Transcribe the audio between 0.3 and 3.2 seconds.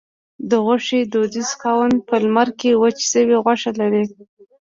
د غوښې دودیز خوند په لمر کې وچه